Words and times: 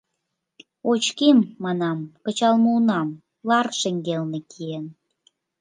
Очким,— 0.91 1.37
манам,— 1.63 1.99
кычал 2.25 2.55
муынам, 2.63 3.09
лар 3.47 3.67
шеҥгелне 3.79 4.39
киен. 4.51 4.85